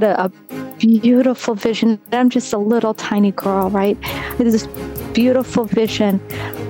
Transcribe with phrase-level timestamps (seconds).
[0.00, 2.00] had a, a beautiful vision.
[2.12, 3.96] I'm just a little tiny girl, right?
[4.38, 4.66] This
[5.12, 6.20] beautiful vision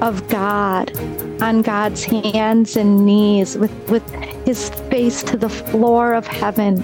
[0.00, 0.96] of God
[1.42, 4.08] on God's hands and knees with, with
[4.44, 6.82] his face to the floor of heaven,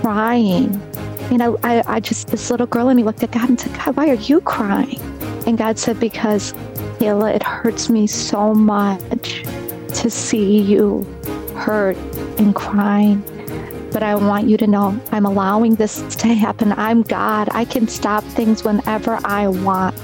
[0.00, 0.80] crying.
[1.30, 3.74] You know, I, I just, this little girl in me looked at God and said,
[3.74, 5.00] God, why are you crying?
[5.46, 6.54] And God said, Because,
[6.98, 9.42] Kayla, it hurts me so much
[9.94, 11.02] to see you
[11.54, 11.96] hurt
[12.38, 13.22] and crying.
[13.92, 16.72] But I want you to know I'm allowing this to happen.
[16.72, 17.48] I'm God.
[17.52, 19.96] I can stop things whenever I want.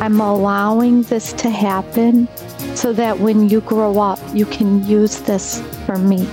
[0.00, 2.28] I'm allowing this to happen
[2.74, 6.26] so that when you grow up, you can use this for me.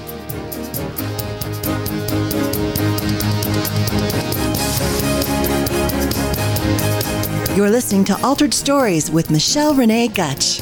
[7.57, 10.61] You're listening to Altered Stories with Michelle Renee Gutch.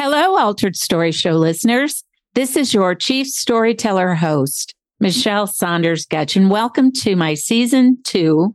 [0.00, 2.04] Hello, Altered Story Show listeners.
[2.34, 8.54] This is your chief storyteller host, Michelle Saunders Gutch, and welcome to my season two,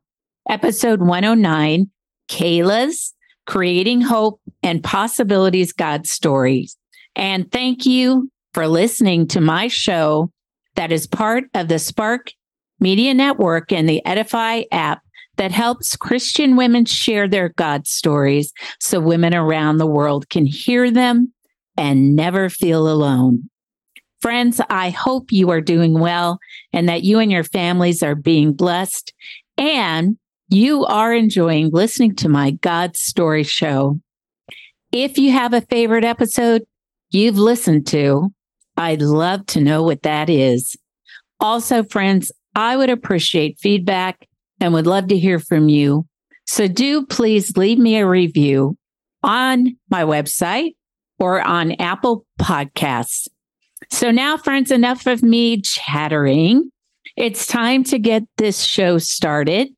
[0.49, 1.91] episode 109
[2.29, 3.13] Kayla's
[3.45, 6.77] Creating Hope and Possibilities God Stories.
[7.13, 10.31] And thank you for listening to my show
[10.75, 12.31] that is part of the Spark
[12.79, 15.01] Media Network and the Edify app
[15.35, 20.91] that helps Christian women share their God stories so women around the world can hear
[20.91, 21.33] them
[21.77, 23.49] and never feel alone.
[24.21, 26.39] Friends, I hope you are doing well
[26.71, 29.13] and that you and your families are being blessed
[29.57, 30.17] and
[30.49, 33.99] you are enjoying listening to my God Story show.
[34.91, 36.63] If you have a favorite episode
[37.09, 38.31] you've listened to,
[38.77, 40.75] I'd love to know what that is.
[41.39, 44.27] Also, friends, I would appreciate feedback
[44.59, 46.05] and would love to hear from you.
[46.45, 48.77] So do please leave me a review
[49.23, 50.75] on my website
[51.19, 53.27] or on Apple Podcasts.
[53.89, 56.71] So now, friends, enough of me chattering.
[57.15, 59.69] It's time to get this show started.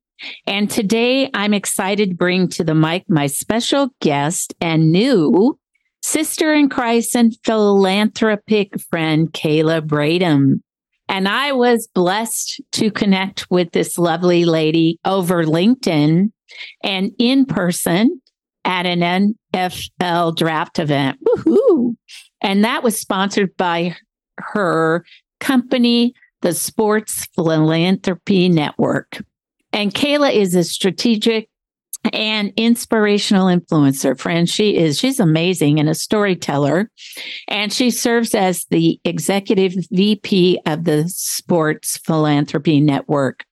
[0.47, 5.59] And today I'm excited to bring to the mic my special guest and new
[6.01, 10.61] sister in Christ and philanthropic friend, Kayla Bradham.
[11.09, 16.31] And I was blessed to connect with this lovely lady over LinkedIn
[16.83, 18.21] and in person
[18.65, 21.19] at an NFL draft event.
[21.23, 21.95] Woohoo!
[22.41, 23.95] And that was sponsored by
[24.39, 25.05] her
[25.39, 29.23] company, the Sports Philanthropy Network.
[29.71, 31.49] And Kayla is a strategic
[32.13, 36.91] and inspirational influencer friend she is she's amazing and a storyteller
[37.47, 43.43] and she serves as the executive vp of the sports philanthropy network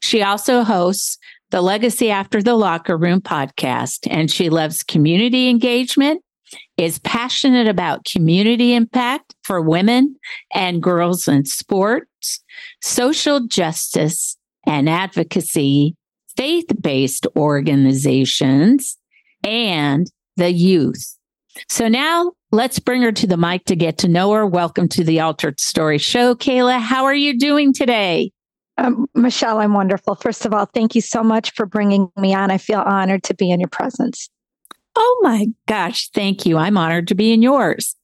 [0.00, 1.18] she also hosts
[1.50, 6.22] the Legacy After the Locker Room podcast, and she loves community engagement,
[6.76, 10.16] is passionate about community impact for women
[10.54, 12.40] and girls in sports,
[12.80, 15.96] social justice and advocacy,
[16.36, 18.96] faith based organizations,
[19.44, 21.16] and the youth.
[21.68, 24.46] So now let's bring her to the mic to get to know her.
[24.46, 26.78] Welcome to the Altered Story Show, Kayla.
[26.78, 28.30] How are you doing today?
[28.80, 30.14] Um, Michelle, I'm wonderful.
[30.14, 32.50] First of all, thank you so much for bringing me on.
[32.50, 34.30] I feel honored to be in your presence.
[34.96, 36.56] Oh my gosh, thank you.
[36.56, 37.94] I'm honored to be in yours.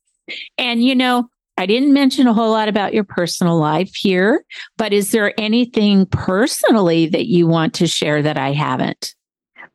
[0.58, 4.44] And you know, I didn't mention a whole lot about your personal life here,
[4.76, 9.14] but is there anything personally that you want to share that I haven't?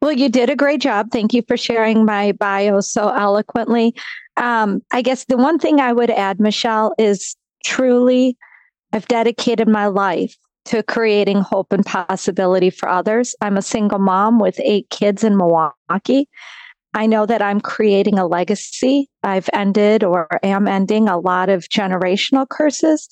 [0.04, 1.07] Well, you did a great job.
[1.12, 3.95] Thank you for sharing my bio so eloquently.
[4.38, 8.38] Um, I guess the one thing I would add, Michelle, is truly
[8.94, 13.35] I've dedicated my life to creating hope and possibility for others.
[13.41, 16.29] I'm a single mom with eight kids in Milwaukee.
[16.93, 19.09] I know that I'm creating a legacy.
[19.23, 23.07] I've ended or am ending a lot of generational curses.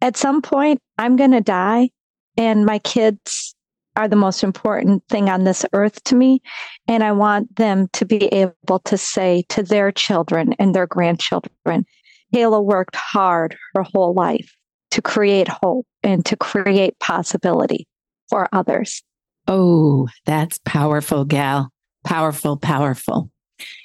[0.00, 1.90] At some point, I'm going to die,
[2.36, 3.54] and my kids
[3.96, 6.42] are the most important thing on this earth to me.
[6.88, 11.86] And I want them to be able to say to their children and their grandchildren,
[12.32, 14.52] Kayla worked hard her whole life
[14.94, 17.84] to create hope and to create possibility
[18.28, 19.02] for others.
[19.48, 21.70] Oh, that's powerful, gal.
[22.04, 23.28] Powerful, powerful.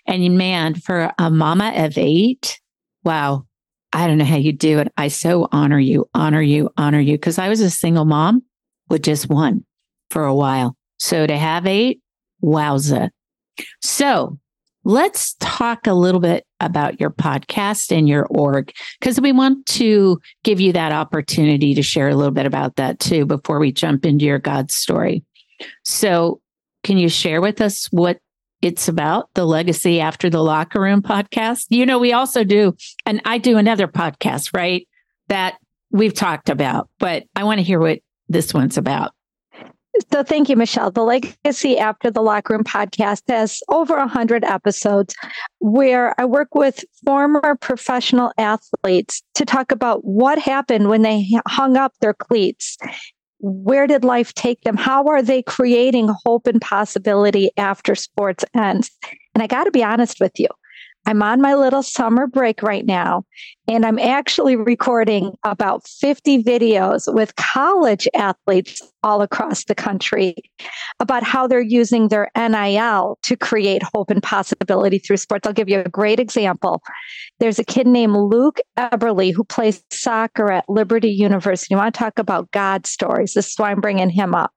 [0.06, 2.60] And man, for a mama of eight,
[3.04, 3.48] wow,
[3.92, 4.94] I don't know how you do it.
[4.98, 7.18] I so honor you, honor you, honor you.
[7.18, 8.44] Cause I was a single mom
[8.88, 9.66] with just one
[10.12, 10.76] for a while.
[11.00, 12.02] So to have eight,
[12.44, 13.10] wowza.
[13.82, 14.38] So
[14.90, 20.20] let's talk a little bit about your podcast and your org because we want to
[20.44, 24.04] give you that opportunity to share a little bit about that too before we jump
[24.04, 25.24] into your God story.
[25.84, 26.42] So,
[26.84, 28.20] can you share with us what
[28.64, 31.68] it's about the legacy after the locker room podcast.
[31.70, 32.76] You know, we also do,
[33.06, 34.86] and I do another podcast, right?
[35.30, 35.58] That
[35.92, 39.14] we've talked about, but I want to hear what this one's about.
[40.12, 40.92] So thank you, Michelle.
[40.92, 45.14] The Legacy After the Locker Room podcast has over 100 episodes
[45.60, 51.76] where I work with former professional athletes to talk about what happened when they hung
[51.78, 52.78] up their cleats
[53.40, 54.76] where did life take them?
[54.76, 58.92] How are they creating hope and possibility after sports ends?
[59.34, 60.48] And I got to be honest with you,
[61.06, 63.24] I'm on my little summer break right now,
[63.68, 70.36] and I'm actually recording about 50 videos with college athletes all across the country
[71.00, 75.48] about how they're using their NIL to create hope and possibility through sports.
[75.48, 76.84] I'll give you a great example.
[77.40, 81.74] There's a kid named Luke Eberly who plays soccer at Liberty University.
[81.74, 83.34] You want to talk about God stories?
[83.34, 84.52] This is why I'm bringing him up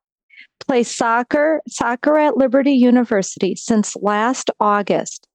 [0.67, 5.27] plays soccer soccer at Liberty University since last August.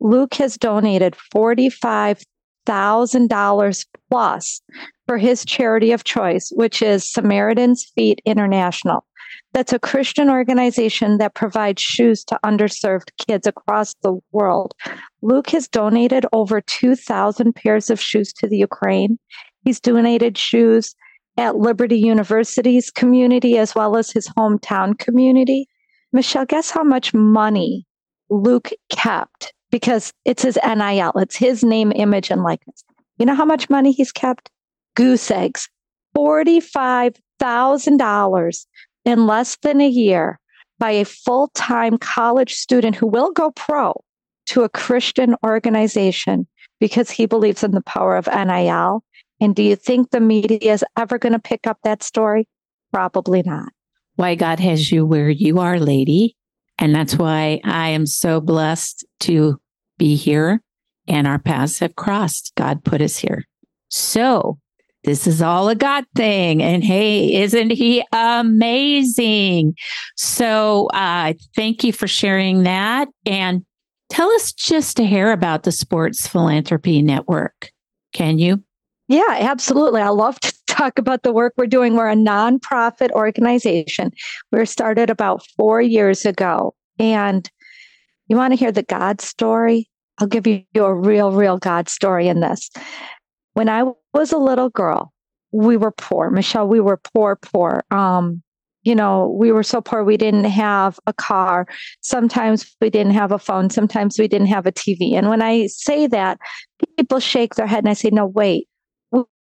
[0.00, 4.62] Luke has donated $45,000 plus
[5.06, 9.04] for his charity of choice, which is Samaritan's Feet International.
[9.52, 14.74] That's a Christian organization that provides shoes to underserved kids across the world.
[15.20, 19.18] Luke has donated over 2,000 pairs of shoes to the Ukraine.
[19.64, 20.94] He's donated shoes
[21.36, 25.68] at Liberty University's community as well as his hometown community.
[26.12, 27.86] Michelle, guess how much money
[28.30, 32.84] Luke kept because it's his NIL, it's his name, image, and likeness.
[33.18, 34.48] You know how much money he's kept?
[34.94, 35.68] Goose eggs,
[36.16, 38.66] $45,000
[39.04, 40.38] in less than a year
[40.78, 44.00] by a full time college student who will go pro
[44.46, 46.46] to a Christian organization
[46.78, 49.02] because he believes in the power of NIL.
[49.40, 52.46] And do you think the media is ever going to pick up that story?
[52.92, 53.72] Probably not.
[54.16, 56.36] Why God has you where you are, lady.
[56.78, 59.60] And that's why I am so blessed to
[59.98, 60.60] be here
[61.06, 62.52] and our paths have crossed.
[62.56, 63.44] God put us here.
[63.88, 64.58] So
[65.04, 66.62] this is all a God thing.
[66.62, 69.74] And hey, isn't he amazing?
[70.16, 73.08] So uh, thank you for sharing that.
[73.26, 73.64] And
[74.10, 77.70] tell us just a hair about the Sports Philanthropy Network.
[78.12, 78.62] Can you?
[79.08, 80.00] Yeah, absolutely.
[80.00, 81.94] I love to talk about the work we're doing.
[81.94, 84.10] We're a nonprofit organization.
[84.50, 86.74] We were started about four years ago.
[86.98, 87.48] And
[88.28, 89.88] you want to hear the God story?
[90.18, 92.70] I'll give you a real, real God story in this.
[93.54, 93.84] When I
[94.14, 95.12] was a little girl,
[95.52, 96.30] we were poor.
[96.30, 97.82] Michelle, we were poor, poor.
[97.90, 98.42] Um,
[98.84, 101.66] you know, we were so poor we didn't have a car.
[102.00, 103.70] Sometimes we didn't have a phone.
[103.70, 105.14] Sometimes we didn't have a TV.
[105.14, 106.38] And when I say that,
[106.96, 108.66] people shake their head and I say, no, wait,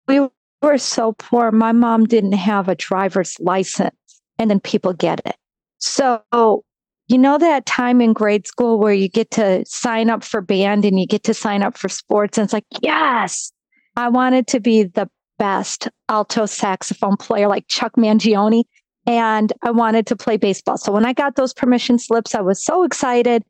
[0.06, 0.29] we
[0.62, 1.51] were so poor.
[1.53, 3.94] My mom didn't have a driver's license.
[4.39, 5.37] And then people get it.
[5.79, 6.65] So
[7.08, 10.84] you know that time in grade school where you get to sign up for band
[10.84, 13.53] and you get to sign up for sports and it's like yes
[13.96, 15.08] i wanted to be the
[15.39, 18.63] best alto saxophone player like chuck mangione
[19.06, 22.65] and i wanted to play baseball so when i got those permission slips i was
[22.65, 23.44] so excited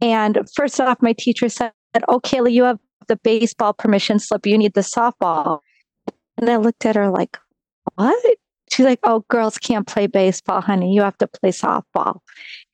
[0.00, 1.72] and first off my teacher said
[2.08, 5.60] oh kayla you have the baseball permission slip you need the softball
[6.38, 7.36] and i looked at her like
[7.94, 8.38] what
[8.70, 10.92] She's like, oh, girls can't play baseball, honey.
[10.92, 12.20] You have to play softball.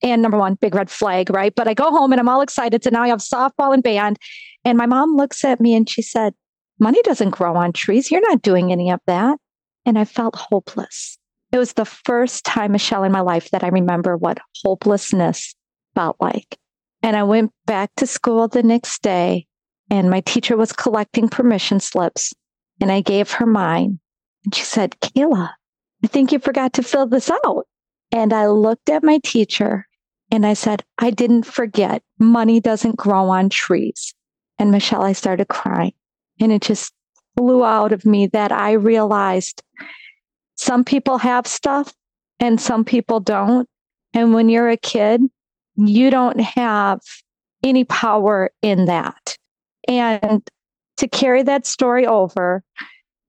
[0.03, 1.55] And number one, big red flag, right?
[1.55, 2.85] But I go home and I'm all excited.
[2.85, 4.19] So now I have softball and band.
[4.65, 6.35] And my mom looks at me and she said,
[6.79, 8.11] money doesn't grow on trees.
[8.11, 9.39] You're not doing any of that.
[9.87, 11.19] And I felt hopeless.
[11.53, 15.55] It was the first time, Michelle, in my life that I remember what hopelessness
[15.95, 16.59] felt like.
[17.03, 19.47] And I went back to school the next day
[19.91, 22.33] and my teacher was collecting permission slips
[22.81, 23.99] and I gave her mine.
[24.45, 25.51] And she said, Kayla,
[26.03, 27.67] I think you forgot to fill this out.
[28.13, 29.87] And I looked at my teacher
[30.31, 32.03] and I said, I didn't forget.
[32.19, 34.15] Money doesn't grow on trees.
[34.59, 35.93] And Michelle, I started crying.
[36.41, 36.93] And it just
[37.37, 39.63] flew out of me that I realized
[40.57, 41.93] some people have stuff
[42.39, 43.69] and some people don't.
[44.13, 45.23] And when you're a kid,
[45.77, 47.01] you don't have
[47.63, 49.37] any power in that.
[49.89, 50.49] And
[50.99, 52.63] to carry that story over,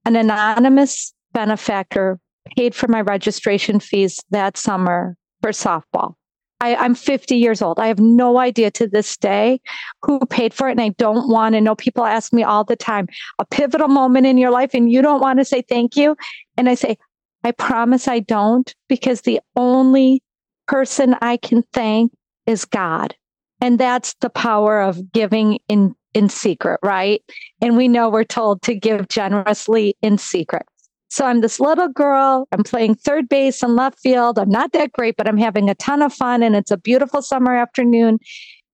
[0.05, 2.19] an anonymous benefactor
[2.55, 6.15] paid for my registration fees that summer for softball.
[6.61, 7.79] I, I'm 50 years old.
[7.79, 9.59] I have no idea to this day
[10.03, 10.71] who paid for it.
[10.71, 11.75] And I don't want to know.
[11.75, 13.07] People ask me all the time,
[13.39, 16.15] a pivotal moment in your life, and you don't want to say thank you.
[16.57, 16.97] And I say,
[17.43, 20.23] I promise I don't, because the only
[20.67, 22.11] person I can thank
[22.47, 23.15] is God.
[23.61, 27.21] And that's the power of giving in, in secret, right?
[27.61, 30.63] And we know we're told to give generously in secret.
[31.09, 32.47] So I'm this little girl.
[32.51, 34.39] I'm playing third base and left field.
[34.39, 36.41] I'm not that great, but I'm having a ton of fun.
[36.41, 38.17] And it's a beautiful summer afternoon.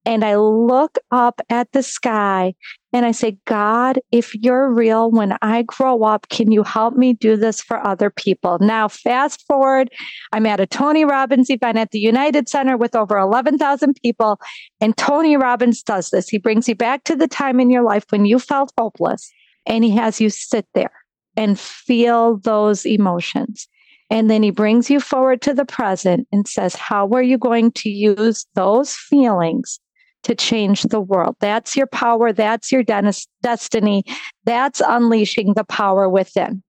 [0.05, 2.55] And I look up at the sky
[2.91, 7.13] and I say, God, if you're real, when I grow up, can you help me
[7.13, 8.58] do this for other people?
[8.60, 9.91] Now, fast forward,
[10.34, 14.39] I'm at a Tony Robbins event at the United Center with over 11,000 people.
[14.81, 16.27] And Tony Robbins does this.
[16.27, 19.31] He brings you back to the time in your life when you felt hopeless
[19.67, 20.91] and he has you sit there
[21.38, 23.67] and feel those emotions.
[24.10, 27.72] And then he brings you forward to the present and says, How are you going
[27.74, 29.79] to use those feelings
[30.24, 31.36] to change the world?
[31.40, 32.32] That's your power.
[32.34, 34.04] That's your destiny.
[34.46, 36.63] That's unleashing the power within.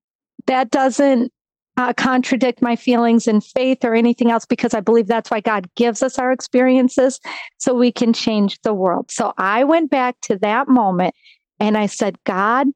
[0.46, 1.32] That doesn't
[1.76, 5.68] uh, contradict my feelings and faith or anything else because I believe that's why God
[5.74, 7.18] gives us our experiences
[7.58, 9.10] so we can change the world.
[9.10, 11.14] So I went back to that moment
[11.58, 12.68] and I said, God,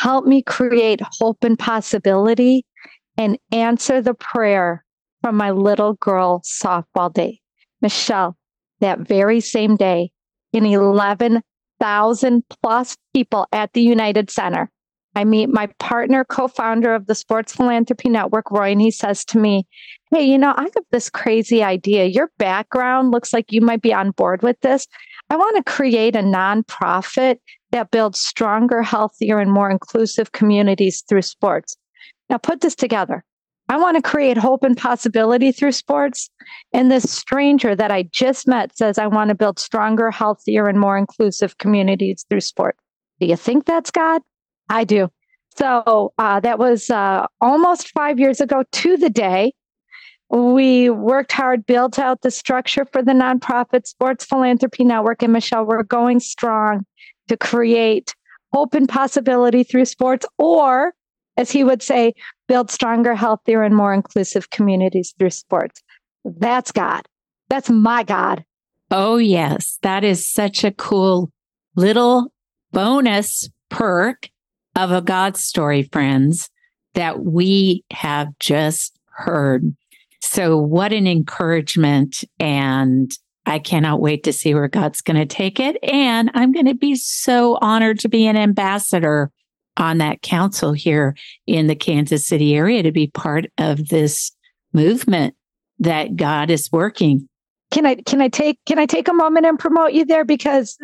[0.00, 2.64] Help me create hope and possibility
[3.18, 4.82] and answer the prayer
[5.20, 7.38] from my little girl softball day.
[7.82, 8.34] Michelle,
[8.80, 10.10] that very same day,
[10.52, 14.70] in 11,000 plus people at the United Center,
[15.14, 19.24] I meet my partner, co founder of the Sports Philanthropy Network, Roy, and he says
[19.26, 19.66] to me,
[20.12, 22.04] Hey, you know, I have this crazy idea.
[22.04, 24.86] Your background looks like you might be on board with this.
[25.28, 27.38] I want to create a nonprofit
[27.72, 31.76] that builds stronger, healthier, and more inclusive communities through sports.
[32.28, 33.24] Now, put this together.
[33.70, 36.28] I want to create hope and possibility through sports.
[36.72, 40.80] And this stranger that I just met says, I want to build stronger, healthier, and
[40.80, 42.76] more inclusive communities through sport.
[43.20, 44.22] Do you think that's God?
[44.68, 45.08] I do.
[45.56, 49.52] So uh, that was uh, almost five years ago to the day.
[50.30, 55.22] We worked hard, built out the structure for the nonprofit Sports Philanthropy Network.
[55.22, 56.84] And Michelle, we're going strong
[57.28, 58.16] to create
[58.52, 60.92] hope and possibility through sports, or
[61.36, 62.12] as he would say,
[62.50, 65.84] build stronger, healthier, and more inclusive communities through sports.
[66.24, 67.06] That's God.
[67.48, 68.44] That's my God.
[68.90, 69.78] Oh, yes.
[69.82, 71.30] That is such a cool
[71.76, 72.32] little
[72.72, 74.28] bonus perk
[74.74, 76.50] of a God story, friends,
[76.94, 79.72] that we have just heard.
[80.20, 83.12] So, what an encouragement and
[83.46, 85.76] I cannot wait to see where God's going to take it.
[85.84, 89.30] And I'm going to be so honored to be an ambassador
[89.76, 94.32] on that council here in the Kansas City area to be part of this
[94.72, 95.34] movement
[95.78, 97.28] that God is working.
[97.70, 100.76] Can I can I take can I take a moment and promote you there because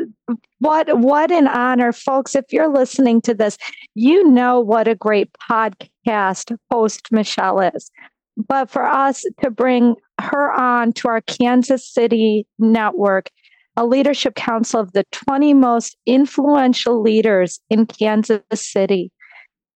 [0.61, 3.59] what what an honor folks if you're listening to this
[3.97, 7.91] you know what a great podcast host Michelle is
[8.37, 13.31] but for us to bring her on to our Kansas City network,
[13.77, 19.11] a leadership council of the 20 most influential leaders in Kansas City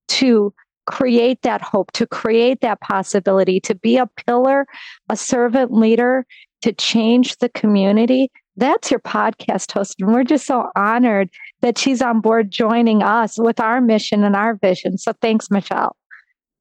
[0.09, 0.53] to
[0.85, 4.65] create that hope, to create that possibility, to be a pillar,
[5.09, 6.25] a servant leader,
[6.61, 8.31] to change the community.
[8.55, 9.95] That's your podcast host.
[9.99, 11.29] And we're just so honored
[11.61, 14.97] that she's on board joining us with our mission and our vision.
[14.97, 15.95] So thanks, Michelle.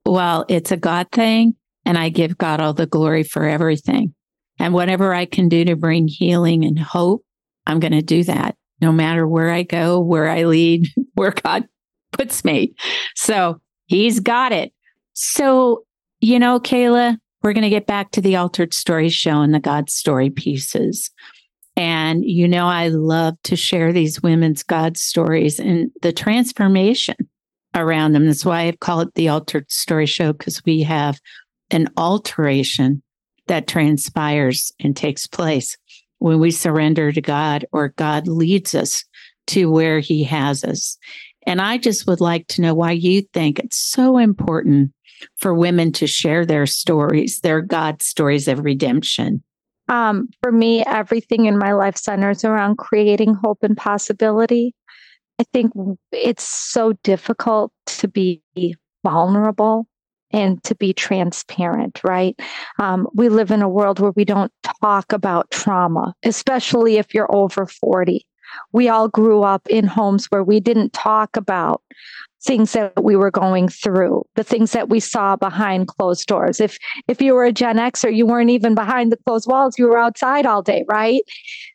[0.05, 4.13] Well, it's a God thing and I give God all the glory for everything.
[4.59, 7.23] And whatever I can do to bring healing and hope,
[7.67, 11.67] I'm going to do that no matter where I go, where I lead, where God
[12.11, 12.73] puts me.
[13.15, 14.73] So he's got it.
[15.13, 15.83] So,
[16.19, 19.59] you know, Kayla, we're going to get back to the altered story show and the
[19.59, 21.11] God story pieces.
[21.75, 27.15] And, you know, I love to share these women's God stories and the transformation
[27.75, 28.25] around them.
[28.25, 31.19] That's why I've called it the altered story show because we have
[31.69, 33.03] an alteration
[33.47, 35.77] that transpires and takes place
[36.19, 39.03] when we surrender to God or God leads us
[39.47, 40.97] to where he has us.
[41.45, 44.91] And I just would like to know why you think it's so important
[45.37, 49.43] for women to share their stories, their God stories of redemption.
[49.89, 54.75] Um, for me, everything in my life centers around creating hope and possibility.
[55.39, 55.71] I think
[56.11, 58.41] it's so difficult to be
[59.03, 59.87] vulnerable
[60.31, 62.39] and to be transparent, right?
[62.79, 67.33] Um, we live in a world where we don't talk about trauma, especially if you're
[67.33, 68.25] over 40.
[68.71, 71.81] We all grew up in homes where we didn't talk about
[72.43, 76.59] things that we were going through, the things that we saw behind closed doors.
[76.61, 79.87] If if you were a Gen Xer, you weren't even behind the closed walls, you
[79.87, 81.21] were outside all day, right?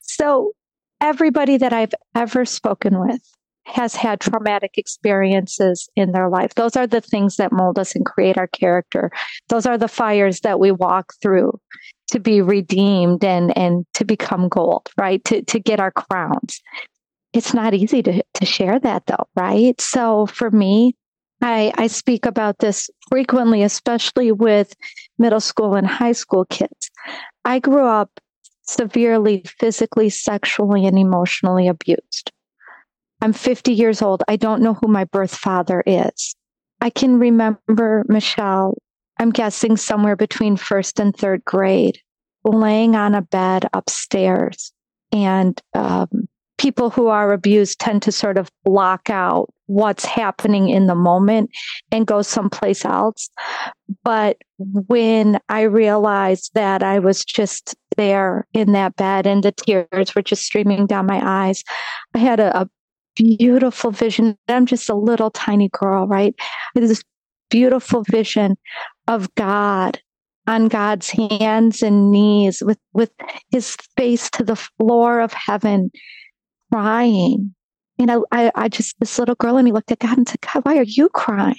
[0.03, 0.53] So
[1.01, 3.21] everybody that I've ever spoken with
[3.65, 6.55] has had traumatic experiences in their life.
[6.55, 9.11] Those are the things that mold us and create our character.
[9.49, 11.59] Those are the fires that we walk through
[12.09, 15.25] to be redeemed and and to become gold, right?
[15.25, 16.61] To to get our crowns.
[17.33, 19.81] It's not easy to to share that though, right?
[19.81, 20.95] So for me,
[21.41, 24.75] I I speak about this frequently, especially with
[25.19, 26.91] middle school and high school kids.
[27.45, 28.11] I grew up
[28.63, 32.33] severely physically, sexually, and emotionally abused.
[33.23, 34.25] I'm 50 years old.
[34.27, 36.35] I don't know who my birth father is.
[36.81, 38.77] I can remember Michelle,
[39.21, 42.01] I'm guessing somewhere between first and third grade,
[42.45, 44.73] laying on a bed upstairs.
[45.13, 50.89] And um, people who are abused tend to sort of block out what's happening in
[50.89, 51.51] the moment
[51.93, 53.31] and go someplace else.
[54.03, 60.15] But when I realized that I was just there in that bed and the tears
[60.15, 61.63] were just streaming down my eyes,
[62.15, 62.69] I had a, a
[63.17, 64.37] beautiful vision.
[64.49, 66.35] I'm just a little tiny girl, right?
[66.75, 67.03] This
[67.51, 68.57] beautiful vision
[69.09, 70.01] of God
[70.47, 73.11] on God's hands and knees with, with
[73.51, 75.91] his face to the floor of heaven,
[76.73, 77.55] crying.
[77.99, 80.41] You know, I, I just, this little girl and he looked at God and said,
[80.41, 81.57] God, why are you crying?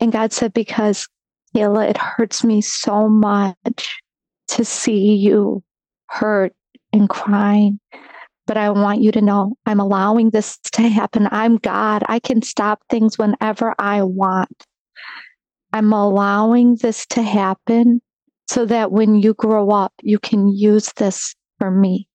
[0.00, 1.08] And God said, because
[1.56, 4.00] Kayla, it hurts me so much
[4.48, 5.62] to see you
[6.08, 6.54] hurt
[6.92, 7.80] and crying
[8.48, 11.28] but I want you to know I'm allowing this to happen.
[11.30, 12.02] I'm God.
[12.08, 14.64] I can stop things whenever I want.
[15.74, 18.00] I'm allowing this to happen
[18.48, 22.08] so that when you grow up, you can use this for me.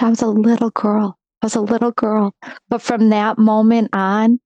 [0.00, 1.18] I was a little girl.
[1.42, 2.32] I was a little girl.
[2.68, 4.38] But from that moment on,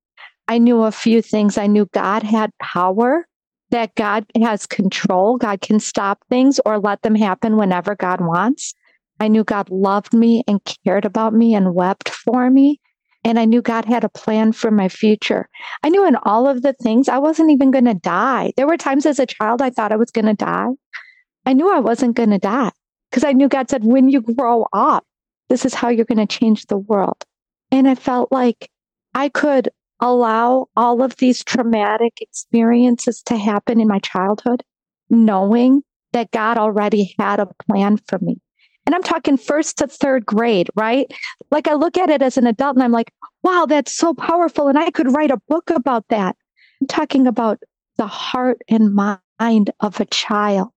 [0.48, 1.58] I knew a few things.
[1.58, 3.26] I knew God had power,
[3.68, 5.36] that God has control.
[5.36, 8.72] God can stop things or let them happen whenever God wants.
[9.20, 12.80] I knew God loved me and cared about me and wept for me.
[13.24, 15.48] And I knew God had a plan for my future.
[15.82, 18.52] I knew in all of the things, I wasn't even going to die.
[18.56, 20.68] There were times as a child I thought I was going to die.
[21.44, 22.70] I knew I wasn't going to die
[23.10, 25.04] because I knew God said, when you grow up,
[25.48, 27.24] this is how you're going to change the world.
[27.70, 28.70] And I felt like
[29.14, 34.62] I could allow all of these traumatic experiences to happen in my childhood,
[35.08, 38.40] knowing that God already had a plan for me.
[38.86, 41.12] And I'm talking first to third grade, right?
[41.50, 44.68] Like I look at it as an adult and I'm like, wow, that's so powerful.
[44.68, 46.36] And I could write a book about that.
[46.80, 47.58] I'm talking about
[47.96, 50.70] the heart and mind of a child,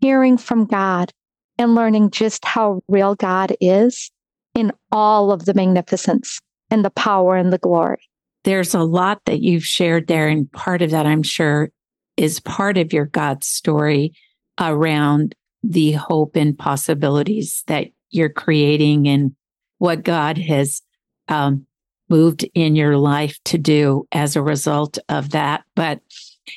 [0.00, 1.12] hearing from God
[1.58, 4.10] and learning just how real God is
[4.54, 8.08] in all of the magnificence and the power and the glory.
[8.44, 10.28] There's a lot that you've shared there.
[10.28, 11.70] And part of that, I'm sure,
[12.16, 14.14] is part of your God story
[14.58, 19.34] around the hope and possibilities that you're creating and
[19.78, 20.82] what God has
[21.28, 21.66] um,
[22.08, 25.62] moved in your life to do as a result of that.
[25.74, 26.00] But,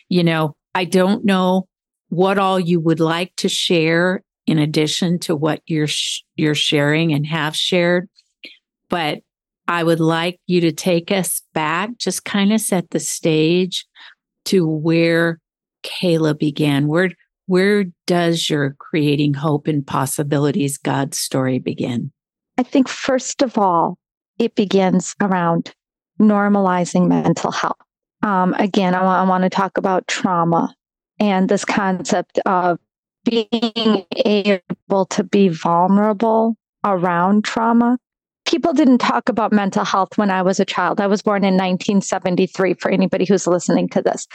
[0.09, 1.67] you know, I don't know
[2.09, 7.13] what all you would like to share in addition to what you're sh- you're sharing
[7.13, 8.09] and have shared,
[8.89, 9.19] but
[9.67, 13.85] I would like you to take us back, just kind of set the stage
[14.45, 15.39] to where
[15.83, 16.87] Kayla began.
[16.87, 17.11] Where
[17.45, 22.12] where does your creating hope and possibilities God story begin?
[22.58, 23.97] I think, first of all,
[24.39, 25.73] it begins around
[26.19, 27.77] normalizing mental health.
[28.21, 30.73] Um, again, I, w- I want to talk about trauma
[31.19, 32.79] and this concept of
[33.25, 37.97] being able to be vulnerable around trauma.
[38.45, 40.99] People didn't talk about mental health when I was a child.
[40.99, 44.27] I was born in 1973 for anybody who's listening to this.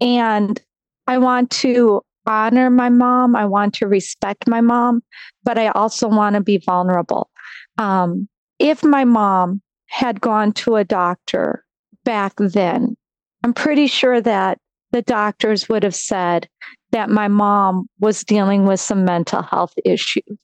[0.00, 0.60] And
[1.06, 3.36] I want to honor my mom.
[3.36, 5.02] I want to respect my mom,
[5.44, 7.30] but I also want to be vulnerable.
[7.78, 11.64] Um, if my mom had gone to a doctor
[12.04, 12.96] back then,
[13.44, 14.58] I'm pretty sure that
[14.92, 16.48] the doctors would have said
[16.92, 20.38] that my mom was dealing with some mental health issues.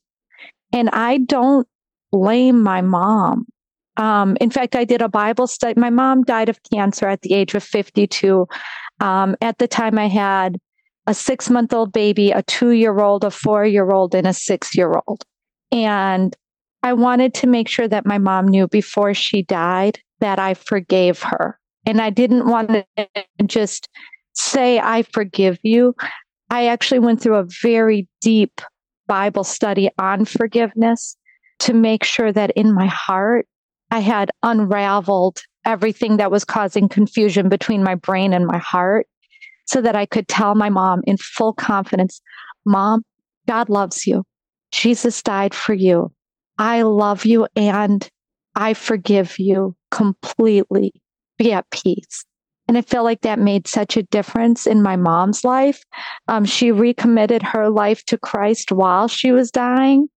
[0.71, 1.67] And I don't
[2.11, 3.45] blame my mom.
[3.97, 5.79] Um, in fact, I did a Bible study.
[5.79, 8.47] My mom died of cancer at the age of 52.
[8.99, 10.57] Um, at the time, I had
[11.07, 14.33] a six month old baby, a two year old, a four year old, and a
[14.33, 15.23] six year old.
[15.71, 16.35] And
[16.83, 21.21] I wanted to make sure that my mom knew before she died that I forgave
[21.23, 21.59] her.
[21.85, 22.85] And I didn't want to
[23.45, 23.89] just
[24.33, 25.95] say, I forgive you.
[26.49, 28.61] I actually went through a very deep
[29.07, 31.17] Bible study on forgiveness
[31.59, 33.47] to make sure that in my heart,
[33.91, 39.07] I had unraveled everything that was causing confusion between my brain and my heart
[39.65, 42.21] so that I could tell my mom in full confidence,
[42.65, 43.03] Mom,
[43.47, 44.23] God loves you.
[44.71, 46.11] Jesus died for you.
[46.57, 48.07] I love you and
[48.55, 50.93] I forgive you completely.
[51.37, 52.25] Be at peace.
[52.67, 55.83] And I feel like that made such a difference in my mom's life.
[56.27, 60.07] Um, she recommitted her life to Christ while she was dying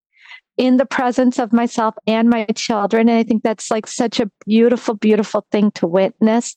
[0.57, 3.09] in the presence of myself and my children.
[3.09, 6.55] And I think that's like such a beautiful, beautiful thing to witness.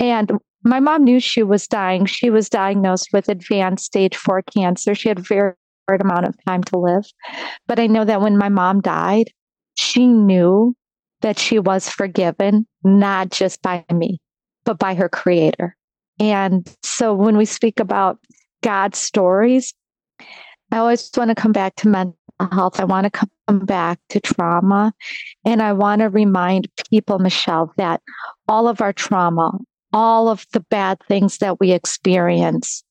[0.00, 0.32] And
[0.64, 2.06] my mom knew she was dying.
[2.06, 4.94] She was diagnosed with advanced stage four cancer.
[4.94, 5.54] She had a very
[5.88, 7.06] short amount of time to live.
[7.66, 9.30] But I know that when my mom died,
[9.76, 10.74] she knew
[11.20, 14.20] that she was forgiven, not just by me,
[14.64, 15.76] but by her creator.
[16.20, 18.18] And so when we speak about
[18.62, 19.74] God's stories,
[20.72, 22.16] I always want to come back to mental
[22.52, 22.80] health.
[22.80, 24.92] I want to come back to trauma.
[25.44, 28.02] And I want to remind people, Michelle, that
[28.48, 29.52] all of our trauma,
[29.92, 32.82] all of the bad things that we experience,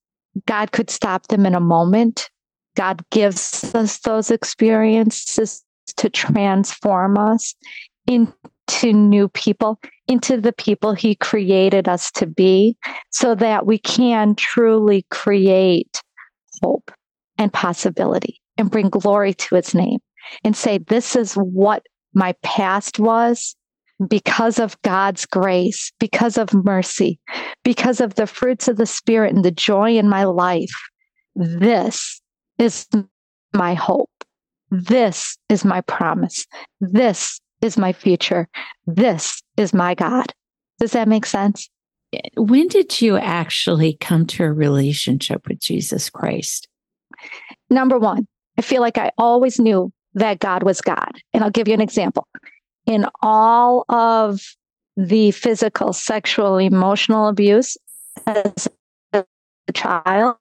[0.45, 2.29] God could stop them in a moment.
[2.75, 5.63] God gives us those experiences
[5.97, 7.55] to transform us
[8.05, 12.77] into new people, into the people He created us to be,
[13.09, 16.01] so that we can truly create
[16.61, 16.91] hope
[17.37, 19.99] and possibility and bring glory to His name
[20.43, 21.83] and say, This is what
[22.13, 23.55] my past was
[24.07, 27.19] because of God's grace, because of mercy,
[27.63, 30.71] because of the fruits of the Spirit and the joy in my life.
[31.35, 32.21] This
[32.59, 32.87] is
[33.53, 34.11] my hope.
[34.69, 36.45] This is my promise.
[36.81, 38.47] This is my future.
[38.85, 40.33] This is my God.
[40.79, 41.69] Does that make sense?
[42.35, 46.67] When did you actually come to a relationship with Jesus Christ?
[47.69, 51.11] Number one, I feel like I always knew that God was God.
[51.33, 52.27] And I'll give you an example.
[52.87, 54.41] In all of
[54.95, 57.77] the physical, sexual, emotional abuse
[58.25, 58.67] as
[59.13, 59.23] a
[59.73, 60.37] child,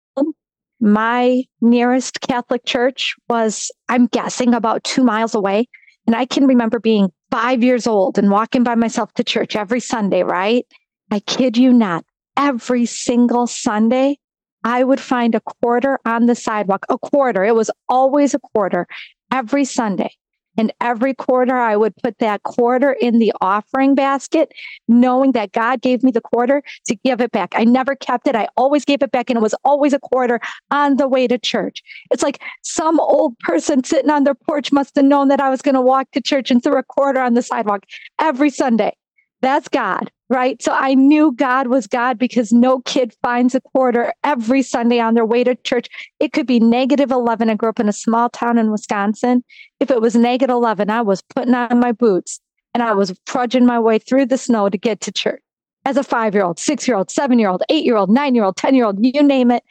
[0.80, 5.68] my nearest Catholic church was, I'm guessing, about two miles away.
[6.06, 9.80] And I can remember being five years old and walking by myself to church every
[9.80, 10.64] Sunday, right?
[11.10, 12.04] I kid you not.
[12.36, 14.18] Every single Sunday,
[14.62, 17.44] I would find a quarter on the sidewalk, a quarter.
[17.44, 18.86] It was always a quarter
[19.32, 20.12] every Sunday.
[20.58, 24.52] And every quarter, I would put that quarter in the offering basket,
[24.88, 27.52] knowing that God gave me the quarter to give it back.
[27.54, 28.34] I never kept it.
[28.34, 30.40] I always gave it back, and it was always a quarter
[30.70, 31.82] on the way to church.
[32.10, 35.62] It's like some old person sitting on their porch must have known that I was
[35.62, 37.84] going to walk to church and threw a quarter on the sidewalk
[38.20, 38.96] every Sunday.
[39.42, 40.60] That's God, right?
[40.62, 45.14] So I knew God was God because no kid finds a quarter every Sunday on
[45.14, 45.88] their way to church.
[46.18, 47.48] It could be negative 11.
[47.48, 49.44] I grew up in a small town in Wisconsin.
[49.80, 52.40] If it was negative 11, I was putting on my boots
[52.74, 55.40] and I was trudging my way through the snow to get to church.
[55.84, 58.34] As a five year old, six year old, seven year old, eight year old, nine
[58.34, 59.62] year old, 10 year old, you name it,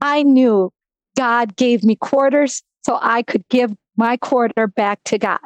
[0.00, 0.72] I knew
[1.16, 5.38] God gave me quarters so I could give my quarter back to God.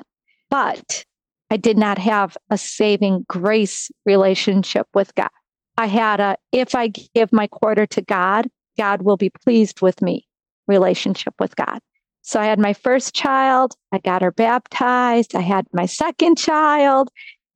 [0.49, 1.05] But
[1.51, 5.31] I did not have a saving grace relationship with God.
[5.79, 10.03] I had a, if I give my quarter to God, God will be pleased with
[10.03, 10.27] me
[10.67, 11.81] relationship with God.
[12.23, 17.09] So I had my first child, I got her baptized, I had my second child,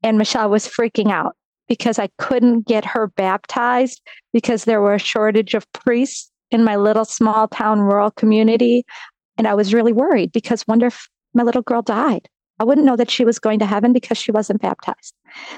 [0.02, 1.34] and Michelle was freaking out
[1.68, 4.00] because I couldn't get her baptized
[4.32, 8.84] because there were a shortage of priests in my little small town rural community.
[9.36, 12.28] And I was really worried because wonder if my little girl died.
[12.60, 15.14] I wouldn't know that she was going to heaven because she wasn't baptized.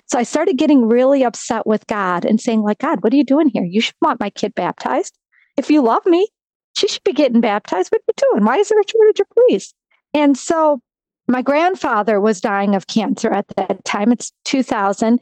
[0.07, 3.25] So I started getting really upset with God and saying, like, God, what are you
[3.25, 3.65] doing here?
[3.65, 5.19] You should want my kid baptized.
[5.57, 6.29] If you love me,
[6.77, 7.91] she should be getting baptized.
[7.91, 8.45] What are you doing?
[8.45, 9.75] Why is there a shortage of priests?
[10.15, 10.81] And so
[11.27, 14.13] my grandfather was dying of cancer at that time.
[14.13, 15.21] It's 2000.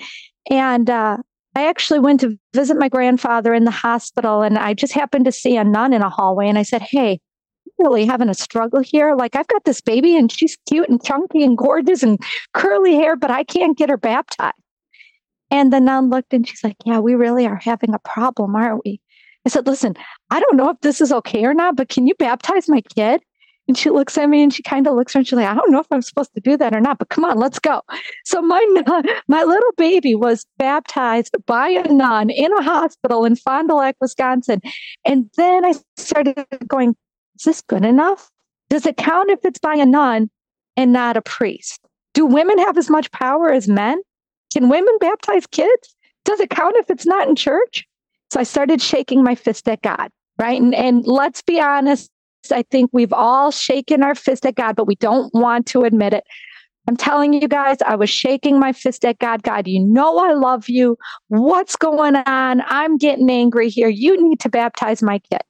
[0.50, 1.16] And uh,
[1.56, 5.32] I actually went to visit my grandfather in the hospital, and I just happened to
[5.32, 6.48] see a nun in a hallway.
[6.48, 7.20] And I said, Hey,
[7.80, 9.14] really having a struggle here.
[9.14, 12.18] Like I've got this baby and she's cute and chunky and gorgeous and
[12.54, 14.54] curly hair, but I can't get her baptized.
[15.50, 18.84] And the nun looked and she's like, Yeah, we really are having a problem, aren't
[18.84, 19.00] we?
[19.44, 19.94] I said, Listen,
[20.30, 23.20] I don't know if this is okay or not, but can you baptize my kid?
[23.70, 25.70] And she looks at me and she kind of looks and she's like, I don't
[25.70, 27.82] know if I'm supposed to do that or not, but come on, let's go.
[28.24, 28.60] So my
[29.28, 33.94] my little baby was baptized by a nun in a hospital in Fond du Lac,
[34.00, 34.60] Wisconsin.
[35.04, 36.96] And then I started going,
[37.40, 38.30] is this good enough?
[38.68, 40.30] Does it count if it's by a nun
[40.76, 41.80] and not a priest?
[42.12, 44.00] Do women have as much power as men?
[44.52, 45.96] Can women baptize kids?
[46.24, 47.86] Does it count if it's not in church?
[48.30, 50.60] So I started shaking my fist at God, right?
[50.60, 52.10] And, and let's be honest,
[52.52, 56.12] I think we've all shaken our fist at God, but we don't want to admit
[56.12, 56.24] it.
[56.88, 59.42] I'm telling you guys, I was shaking my fist at God.
[59.42, 60.96] God, you know I love you.
[61.28, 62.62] What's going on?
[62.66, 63.88] I'm getting angry here.
[63.88, 65.40] You need to baptize my kid.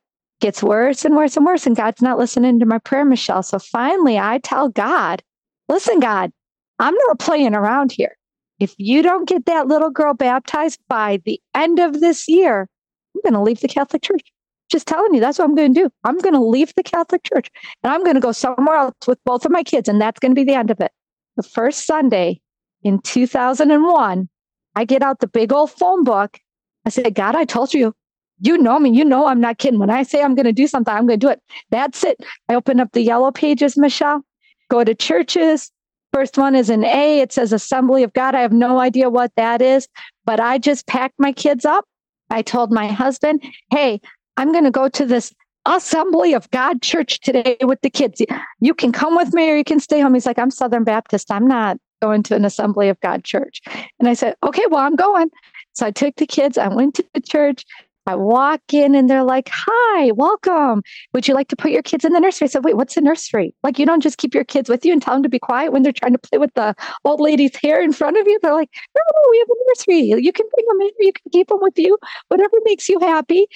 [0.41, 1.67] Gets worse and worse and worse.
[1.67, 3.43] And God's not listening to my prayer, Michelle.
[3.43, 5.23] So finally, I tell God,
[5.69, 6.33] listen, God,
[6.79, 8.17] I'm not playing around here.
[8.59, 12.69] If you don't get that little girl baptized by the end of this year,
[13.15, 14.33] I'm going to leave the Catholic Church.
[14.71, 15.91] Just telling you, that's what I'm going to do.
[16.05, 17.51] I'm going to leave the Catholic Church
[17.83, 19.89] and I'm going to go somewhere else with both of my kids.
[19.89, 20.93] And that's going to be the end of it.
[21.37, 22.41] The first Sunday
[22.83, 24.29] in 2001,
[24.77, 26.39] I get out the big old phone book.
[26.87, 27.95] I said, God, I told you,
[28.41, 28.91] you know me.
[28.91, 29.79] You know I'm not kidding.
[29.79, 31.41] When I say I'm going to do something, I'm going to do it.
[31.71, 32.19] That's it.
[32.49, 34.25] I open up the yellow pages, Michelle,
[34.69, 35.71] go to churches.
[36.13, 37.21] First one is an A.
[37.21, 38.35] It says Assembly of God.
[38.35, 39.87] I have no idea what that is,
[40.25, 41.85] but I just packed my kids up.
[42.31, 44.01] I told my husband, hey,
[44.37, 45.33] I'm going to go to this
[45.67, 48.23] Assembly of God church today with the kids.
[48.61, 50.15] You can come with me or you can stay home.
[50.15, 51.31] He's like, I'm Southern Baptist.
[51.31, 53.61] I'm not going to an Assembly of God church.
[53.99, 55.29] And I said, okay, well, I'm going.
[55.75, 56.57] So I took the kids.
[56.57, 57.65] I went to the church.
[58.07, 60.83] I walk in and they're like, Hi, welcome.
[61.13, 62.47] Would you like to put your kids in the nursery?
[62.47, 63.55] I said, Wait, what's a nursery?
[63.63, 65.73] Like, you don't just keep your kids with you and tell them to be quiet
[65.73, 68.39] when they're trying to play with the old lady's hair in front of you.
[68.43, 70.23] They're like, No, no, we have a nursery.
[70.23, 73.47] You can bring them in, you can keep them with you, whatever makes you happy.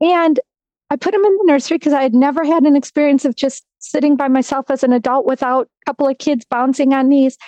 [0.00, 0.40] And
[0.90, 3.64] I put them in the nursery because I had never had an experience of just
[3.78, 7.38] sitting by myself as an adult without a couple of kids bouncing on knees.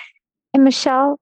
[0.54, 1.18] And Michelle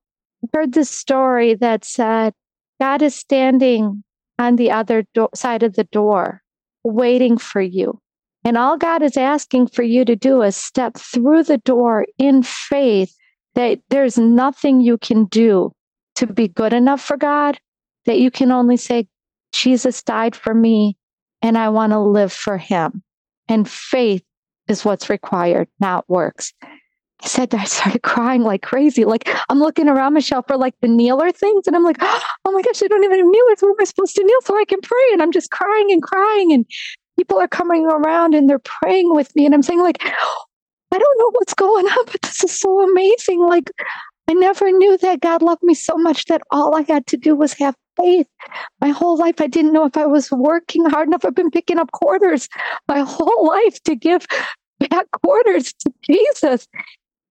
[0.52, 2.34] heard this story that said,
[2.80, 4.04] God is standing
[4.42, 6.42] on the other do- side of the door,
[6.84, 7.98] waiting for you.
[8.44, 12.42] And all God is asking for you to do is step through the door in
[12.42, 13.14] faith
[13.54, 15.72] that there's nothing you can do
[16.16, 17.58] to be good enough for God,
[18.06, 19.06] that you can only say,
[19.52, 20.96] Jesus died for me
[21.40, 23.02] and I want to live for him.
[23.48, 24.22] And faith
[24.68, 26.52] is what's required, not works.
[27.24, 29.04] Said, I started crying like crazy.
[29.04, 31.66] Like I'm looking around Michelle for like the kneeler things.
[31.66, 33.44] And I'm like, oh my gosh, I don't even kneel.
[33.48, 35.08] It's where am I supposed to kneel so I can pray?
[35.12, 36.52] And I'm just crying and crying.
[36.52, 36.66] And
[37.18, 39.46] people are coming around and they're praying with me.
[39.46, 40.02] And I'm saying, like,
[40.94, 43.40] I don't know what's going on, but this is so amazing.
[43.40, 43.70] Like
[44.28, 47.34] I never knew that God loved me so much that all I had to do
[47.34, 48.26] was have faith.
[48.80, 51.24] My whole life, I didn't know if I was working hard enough.
[51.24, 52.48] I've been picking up quarters
[52.88, 54.26] my whole life to give
[54.90, 56.68] back quarters to Jesus.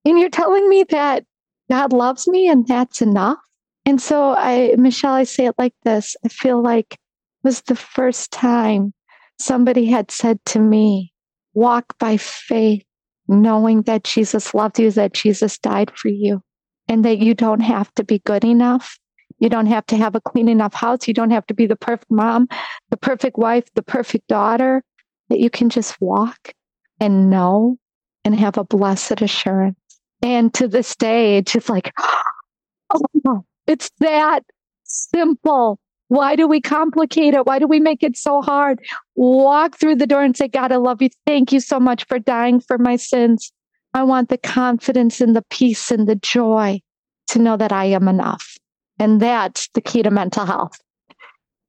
[0.05, 1.25] And you're telling me that
[1.69, 3.38] God loves me and that's enough.
[3.85, 6.15] And so I, Michelle, I say it like this.
[6.25, 6.99] I feel like it
[7.43, 8.93] was the first time
[9.39, 11.13] somebody had said to me,
[11.53, 12.83] walk by faith,
[13.27, 16.41] knowing that Jesus loved you, that Jesus died for you,
[16.88, 18.99] and that you don't have to be good enough
[19.39, 21.07] you don't have to have a clean enough house.
[21.07, 22.47] You don't have to be the perfect mom,
[22.89, 24.83] the perfect wife, the perfect daughter.
[25.29, 26.53] That you can just walk
[26.99, 27.77] and know
[28.25, 29.77] and have a blessed assurance.
[30.21, 31.93] And to this day, it's just like,
[33.25, 34.41] oh, it's that
[34.84, 35.79] simple.
[36.08, 37.45] Why do we complicate it?
[37.45, 38.79] Why do we make it so hard?
[39.15, 41.10] Walk through the door and say, God, I love you.
[41.27, 43.51] Thank you so much for dying for my sins.
[43.93, 46.82] I want the confidence and the peace and the joy
[47.29, 48.58] to know that I am enough.
[48.97, 50.79] And that's the key to mental health.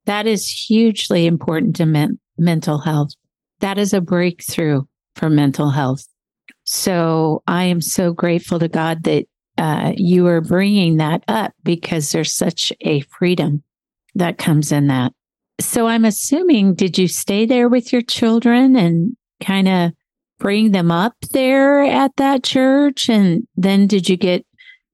[0.05, 3.11] That is hugely important to men- mental health.
[3.59, 4.81] That is a breakthrough
[5.15, 6.07] for mental health.
[6.73, 9.25] So I am so grateful to God that
[9.57, 13.61] uh, you are bringing that up because there's such a freedom
[14.15, 15.11] that comes in that.
[15.59, 19.91] So I'm assuming, did you stay there with your children and kind of
[20.39, 23.09] bring them up there at that church?
[23.09, 24.45] And then did you get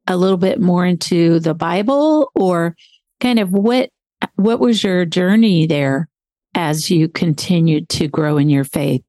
[0.07, 2.75] a little bit more into the Bible or
[3.21, 3.91] kind of what
[4.33, 6.09] what was your journey there
[6.55, 9.05] as you continued to grow in your faith?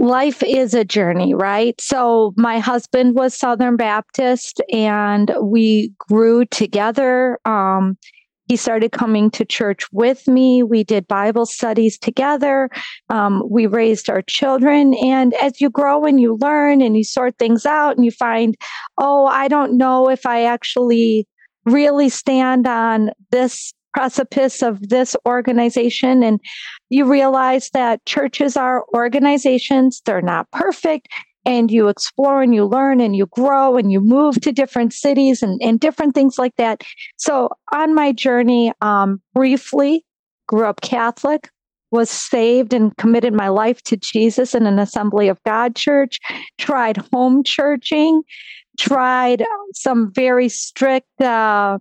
[0.00, 1.78] Life is a journey, right?
[1.78, 7.38] So, my husband was Southern Baptist and we grew together.
[7.44, 7.98] Um,
[8.48, 10.62] he started coming to church with me.
[10.62, 12.70] We did Bible studies together.
[13.10, 14.94] Um, we raised our children.
[14.94, 18.56] And as you grow and you learn and you sort things out and you find,
[18.96, 21.28] oh, I don't know if I actually
[21.66, 26.22] really stand on this precipice of this organization.
[26.22, 26.40] And
[26.88, 30.02] you realize that churches are organizations.
[30.04, 31.08] They're not perfect.
[31.46, 35.42] And you explore and you learn and you grow and you move to different cities
[35.42, 36.84] and, and different things like that.
[37.16, 40.04] So on my journey, um, briefly
[40.46, 41.48] grew up Catholic,
[41.90, 46.18] was saved and committed my life to Jesus in an Assembly of God church,
[46.58, 48.22] tried home churching,
[48.78, 51.78] tried some very strict uh,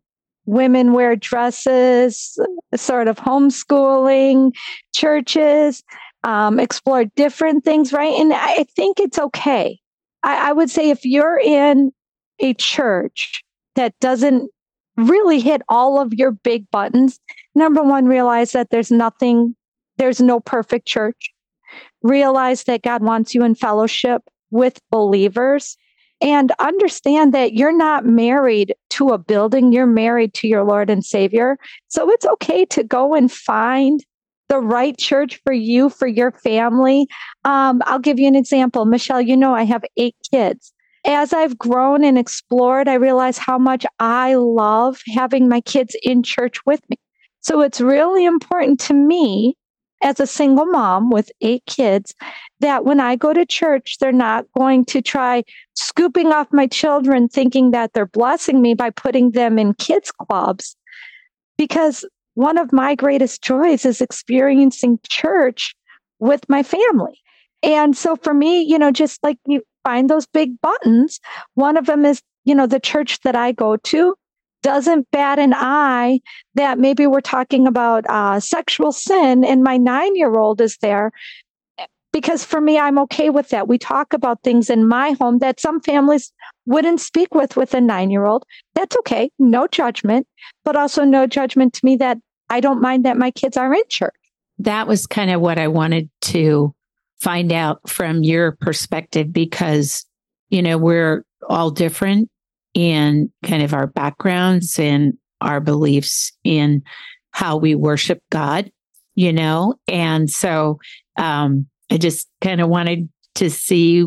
[0.49, 2.37] women wear dresses,
[2.75, 4.51] sort of homeschooling
[4.93, 5.83] churches
[6.23, 8.13] um, explore different things, right?
[8.13, 9.79] And I think it's okay.
[10.23, 11.91] I, I would say if you're in
[12.39, 13.43] a church
[13.75, 14.49] that doesn't
[14.97, 17.19] really hit all of your big buttons,
[17.53, 19.55] number one, realize that there's nothing,
[19.97, 21.31] there's no perfect church.
[22.01, 25.77] Realize that God wants you in fellowship with believers
[26.21, 31.03] and understand that you're not married to a building, you're married to your Lord and
[31.03, 31.57] Savior.
[31.87, 34.03] So it's okay to go and find
[34.49, 37.07] the right church for you, for your family.
[37.45, 38.83] Um, I'll give you an example.
[38.83, 40.73] Michelle, you know, I have eight kids.
[41.05, 46.21] As I've grown and explored, I realize how much I love having my kids in
[46.21, 46.97] church with me.
[47.39, 49.55] So it's really important to me
[50.01, 52.15] as a single mom with eight kids
[52.59, 55.43] that when I go to church, they're not going to try
[55.75, 60.75] scooping off my children thinking that they're blessing me by putting them in kids' clubs.
[61.57, 65.75] Because one of my greatest joys is experiencing church
[66.19, 67.19] with my family.
[67.61, 71.19] And so for me, you know, just like you find those big buttons,
[71.55, 74.15] one of them is, you know, the church that I go to
[74.61, 76.19] doesn't bat an eye
[76.55, 81.11] that maybe we're talking about uh, sexual sin and my nine year old is there.
[82.11, 83.67] Because for me, I'm okay with that.
[83.67, 86.33] We talk about things in my home that some families
[86.65, 88.45] wouldn't speak with with a nine year old.
[88.73, 89.29] That's okay.
[89.37, 90.27] No judgment,
[90.65, 92.17] but also no judgment to me that
[92.49, 94.15] I don't mind that my kids are in church.
[94.57, 96.73] That was kind of what I wanted to
[97.21, 100.03] find out from your perspective because,
[100.49, 102.29] you know, we're all different
[102.73, 106.83] in kind of our backgrounds and our beliefs in
[107.31, 108.71] how we worship God,
[109.15, 109.75] you know?
[109.87, 110.79] And so
[111.17, 114.05] um, I just kind of wanted to see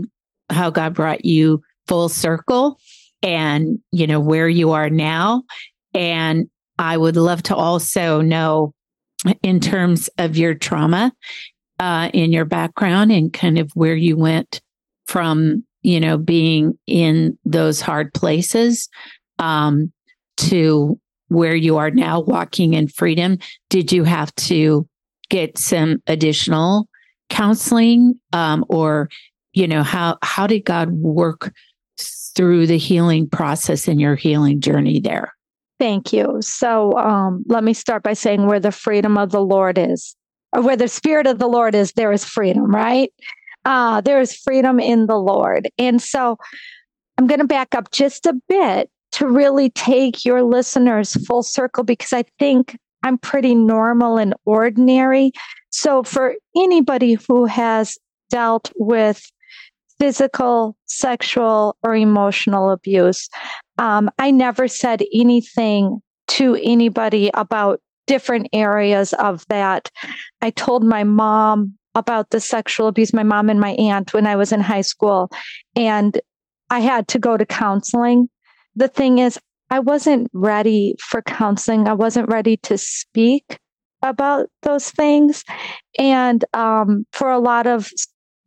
[0.51, 2.79] how God brought you full circle
[3.23, 5.45] and, you know, where you are now.
[5.95, 6.49] And
[6.79, 8.75] I would love to also know
[9.43, 11.13] in terms of your trauma
[11.79, 14.61] uh, in your background and kind of where you went
[15.07, 18.89] from you know, being in those hard places
[19.39, 19.93] um,
[20.37, 23.39] to where you are now, walking in freedom?
[23.71, 24.87] Did you have to
[25.31, 26.89] get some additional
[27.31, 29.09] counseling, um, or
[29.55, 31.53] you know, how how did God work
[32.35, 35.33] through the healing process in your healing journey there?
[35.79, 36.39] Thank you.
[36.41, 40.15] So um, let me start by saying where the freedom of the Lord is,
[40.53, 43.11] or where the Spirit of the Lord is, there is freedom, right?
[43.65, 45.69] Uh, there is freedom in the Lord.
[45.79, 46.39] And so
[47.19, 51.85] I'm going to back up just a bit to really take your listeners full circle
[51.85, 55.33] because I think I'm pretty normal and ordinary.
[55.71, 57.99] So for anybody who has
[58.31, 59.31] dealt with
[59.99, 63.29] physical, sexual, or emotional abuse,
[63.79, 69.91] um, I never said anything to anybody about different areas of that.
[70.41, 74.37] I told my mom about the sexual abuse, my mom and my aunt, when I
[74.37, 75.31] was in high school.
[75.77, 76.21] And
[76.71, 78.29] I had to go to counseling.
[78.77, 79.39] The thing is,
[79.71, 81.89] I wasn't ready for counseling.
[81.89, 83.59] I wasn't ready to speak
[84.03, 85.45] about those things.
[85.99, 87.91] And um, for a lot of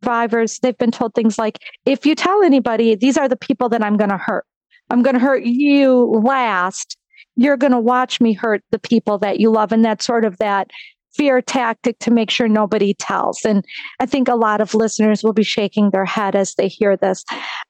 [0.02, 3.82] survivors, they've been told things like, if you tell anybody, these are the people that
[3.82, 4.44] I'm going to hurt.
[4.90, 6.96] I'm going to hurt you last.
[7.34, 9.72] You're going to watch me hurt the people that you love.
[9.72, 10.70] And that's sort of that
[11.16, 13.44] fear tactic to make sure nobody tells.
[13.44, 13.64] And
[14.00, 17.24] I think a lot of listeners will be shaking their head as they hear this.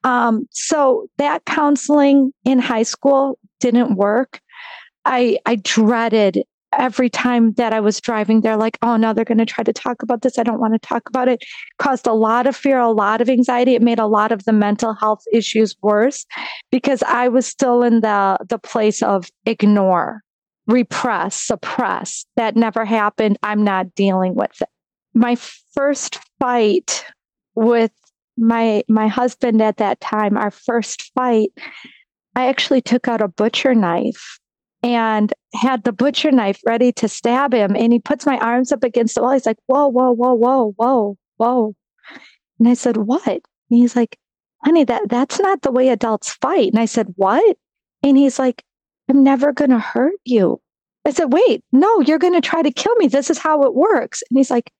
[0.04, 4.40] Um, so that counseling in high school didn't work.
[5.04, 9.38] I, I dreaded every time that I was driving there, like, oh, no, they're going
[9.38, 10.38] to try to talk about this.
[10.38, 11.42] I don't want to talk about it.
[11.78, 13.74] Caused a lot of fear, a lot of anxiety.
[13.74, 16.26] It made a lot of the mental health issues worse
[16.70, 20.22] because I was still in the the place of ignore
[20.66, 22.26] repress, suppress.
[22.36, 23.38] That never happened.
[23.42, 24.68] I'm not dealing with it.
[25.14, 25.36] My
[25.74, 27.04] first fight
[27.54, 27.92] with
[28.36, 31.50] my my husband at that time, our first fight,
[32.34, 34.38] I actually took out a butcher knife
[34.82, 37.74] and had the butcher knife ready to stab him.
[37.74, 39.32] And he puts my arms up against the wall.
[39.32, 41.74] He's like, whoa, whoa, whoa, whoa, whoa, whoa.
[42.58, 43.26] And I said, what?
[43.26, 44.18] And he's like,
[44.64, 46.72] honey, that that's not the way adults fight.
[46.72, 47.56] And I said, what?
[48.02, 48.62] And he's like,
[49.08, 50.60] I'm never going to hurt you.
[51.04, 53.06] I said, wait, no, you're going to try to kill me.
[53.06, 54.22] This is how it works.
[54.28, 54.72] And he's like,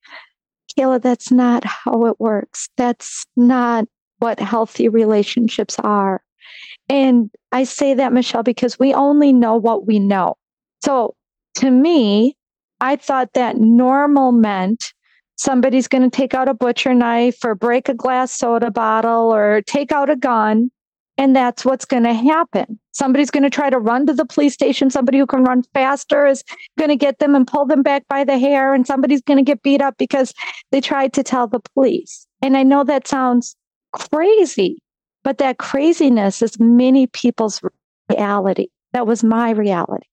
[0.77, 2.68] Kayla, that's not how it works.
[2.77, 3.87] That's not
[4.18, 6.22] what healthy relationships are.
[6.89, 10.37] And I say that, Michelle, because we only know what we know.
[10.85, 11.14] So
[11.57, 12.37] to me,
[12.81, 14.93] I thought that normal meant
[15.37, 19.62] somebody's going to take out a butcher knife or break a glass soda bottle or
[19.62, 20.70] take out a gun
[21.19, 22.79] and that's what's going to happen.
[22.93, 24.91] Somebody's going to try to run to the police station.
[24.91, 26.45] Somebody who can run faster is
[26.79, 28.75] going to get them and pull them back by the hair.
[28.75, 30.35] And somebody's going to get beat up because
[30.73, 32.27] they tried to tell the police.
[32.43, 33.57] And I know that sounds
[33.93, 34.79] crazy,
[35.25, 37.61] But that craziness is many people's
[38.11, 38.69] reality.
[38.93, 40.07] That was my reality.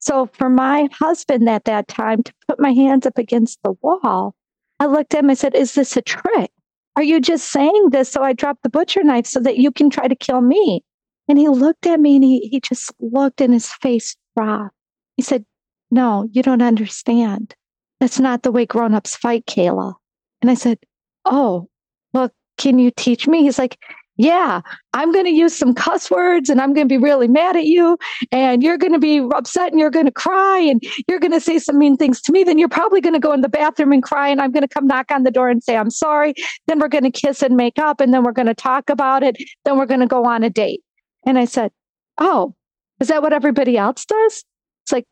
[0.00, 4.34] So for my husband at that time to put my hands up against the wall,
[4.80, 6.50] I looked at him and said, Is this a trick?
[6.96, 9.90] Are you just saying this so I drop the butcher knife so that you can
[9.90, 10.82] try to kill me?
[11.28, 14.74] And he looked at me and he, he just looked and his face dropped.
[15.16, 15.44] He said,
[15.90, 17.54] No, you don't understand.
[18.00, 19.94] That's not the way grown-ups fight, Kayla.
[20.42, 20.78] And I said,
[21.24, 21.68] Oh,
[22.12, 23.42] well, can you teach me?
[23.42, 23.78] He's like,
[24.16, 24.60] yeah,
[24.92, 27.64] I'm going to use some cuss words and I'm going to be really mad at
[27.64, 27.98] you
[28.30, 31.40] and you're going to be upset and you're going to cry and you're going to
[31.40, 32.44] say some mean things to me.
[32.44, 34.68] Then you're probably going to go in the bathroom and cry and I'm going to
[34.68, 36.34] come knock on the door and say, I'm sorry.
[36.68, 39.24] Then we're going to kiss and make up and then we're going to talk about
[39.24, 39.36] it.
[39.64, 40.82] Then we're going to go on a date.
[41.26, 41.72] And I said,
[42.18, 42.54] Oh,
[43.00, 44.44] is that what everybody else does?
[44.84, 45.06] It's like,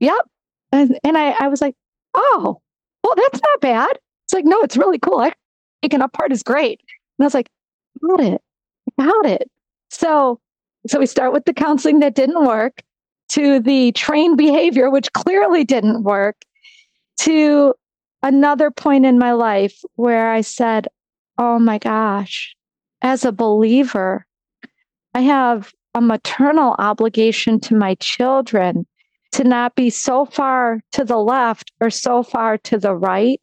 [0.00, 0.20] Yep.
[0.70, 1.76] And, and I, I was like,
[2.14, 2.60] Oh,
[3.02, 3.98] well, that's not bad.
[4.26, 5.18] It's like, No, it's really cool.
[5.18, 5.32] I,
[5.82, 6.80] taking up part is great.
[7.18, 7.48] And I was like,
[8.06, 8.42] got it.
[8.98, 9.50] Got it.
[9.90, 10.40] So,
[10.86, 12.82] so we start with the counseling that didn't work
[13.30, 16.36] to the trained behavior, which clearly didn't work,
[17.18, 17.74] to
[18.22, 20.88] another point in my life where I said,
[21.38, 22.54] Oh my gosh,
[23.02, 24.26] as a believer,
[25.14, 28.86] I have a maternal obligation to my children
[29.32, 33.40] to not be so far to the left or so far to the right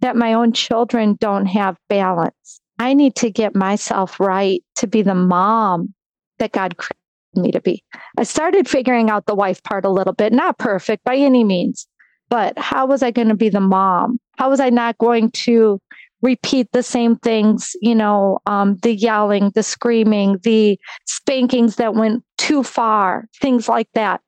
[0.00, 2.61] that my own children don't have balance.
[2.82, 5.94] I need to get myself right to be the mom
[6.40, 6.96] that God created
[7.36, 7.84] me to be.
[8.18, 11.86] I started figuring out the wife part a little bit, not perfect by any means,
[12.28, 14.18] but how was I going to be the mom?
[14.36, 15.78] How was I not going to
[16.22, 20.76] repeat the same things, you know, um, the yelling, the screaming, the
[21.06, 24.20] spankings that went too far, things like that.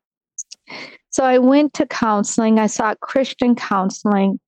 [1.11, 2.61] So I went to counseling.
[2.61, 4.39] I sought Christian counseling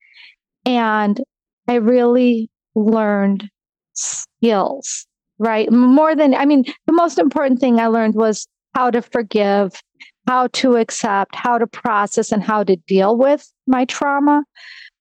[0.65, 1.21] and
[1.67, 3.49] I really learned
[3.97, 5.05] skills,
[5.39, 5.71] right?
[5.71, 9.81] More than, I mean, the most important thing I learned was how to forgive,
[10.27, 14.43] how to accept, how to process, and how to deal with my trauma.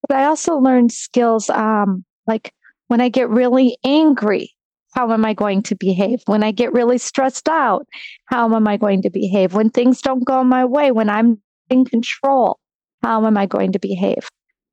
[0.09, 2.53] But I also learned skills um, like
[2.89, 4.51] when I get really angry,
[4.95, 6.23] how am I going to behave?
[6.27, 7.87] When I get really stressed out,
[8.27, 9.53] how am I going to behave?
[9.53, 12.59] When things don't go my way, when I'm in control,
[13.03, 14.29] how am I going to behave?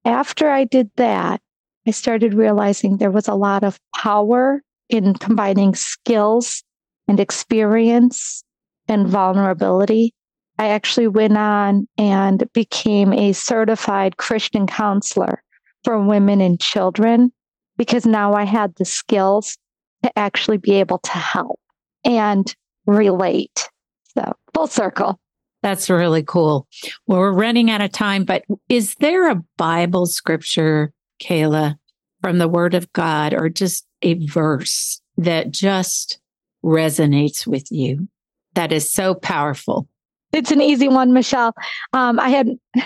[0.05, 1.41] After I did that,
[1.85, 6.63] I started realizing there was a lot of power in combining skills
[7.07, 8.43] and experience
[8.87, 10.13] and vulnerability.
[10.59, 15.43] I actually went on and became a certified Christian counselor
[15.83, 17.31] for women and children
[17.77, 19.57] because now I had the skills
[20.03, 21.59] to actually be able to help
[22.05, 22.53] and
[22.85, 23.69] relate.
[24.15, 25.19] So, full circle.
[25.63, 26.67] That's really cool.
[27.07, 31.75] Well, we're running out of time, but is there a Bible scripture Kayla,
[32.21, 36.19] from the Word of God or just a verse that just
[36.63, 38.07] resonates with you
[38.55, 39.87] that is so powerful?
[40.31, 41.53] It's an easy one, Michelle.
[41.93, 42.49] Um, I had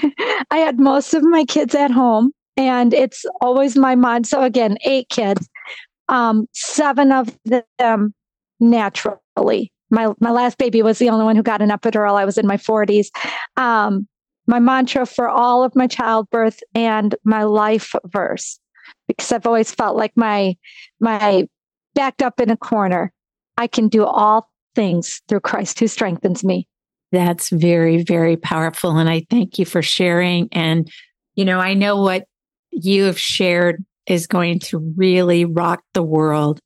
[0.51, 4.25] I had most of my kids at home, and it's always my mom.
[4.25, 5.47] So again, eight kids,
[6.09, 7.37] um, seven of
[7.79, 8.13] them
[8.59, 9.71] naturally.
[9.89, 12.15] My my last baby was the only one who got an epidural.
[12.15, 13.09] I was in my forties.
[13.55, 14.07] Um,
[14.47, 18.59] my mantra for all of my childbirth and my life verse
[19.07, 20.55] because I've always felt like my
[20.99, 21.47] my
[21.93, 23.11] backed up in a corner.
[23.57, 26.67] I can do all things through Christ who strengthens me.
[27.11, 30.89] That's very very powerful and I thank you for sharing and
[31.35, 32.25] you know I know what
[32.71, 36.61] you have shared is going to really rock the world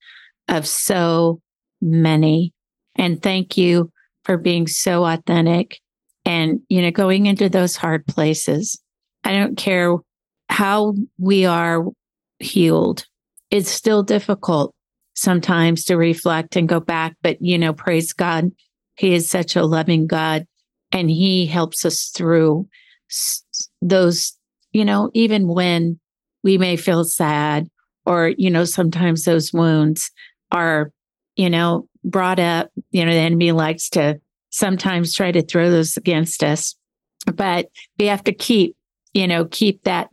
[0.48, 1.42] of so
[1.82, 2.54] many
[2.96, 3.92] and thank you
[4.26, 5.81] for being so authentic
[6.26, 8.80] and, you know, going into those hard places.
[9.24, 9.98] I don't care
[10.50, 11.86] how we are
[12.40, 13.06] healed.
[13.50, 14.74] It's still difficult
[15.14, 18.52] sometimes to reflect and go back, but, you know, praise God.
[18.96, 20.46] He is such a loving God
[20.92, 22.68] and he helps us through
[23.82, 24.38] those,
[24.72, 26.00] you know, even when
[26.44, 27.68] we may feel sad
[28.06, 30.12] or, you know, sometimes those wounds
[30.52, 30.92] are,
[31.36, 34.20] you know, brought up, you know, the enemy likes to
[34.52, 36.76] sometimes try to throw those against us.
[37.34, 38.76] But we have to keep,
[39.14, 40.10] you know, keep that